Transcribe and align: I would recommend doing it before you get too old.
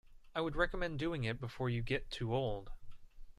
I 0.33 0.41
would 0.41 0.55
recommend 0.55 0.97
doing 0.97 1.25
it 1.25 1.39
before 1.39 1.69
you 1.69 1.83
get 1.83 2.09
too 2.09 2.33
old. 2.33 2.71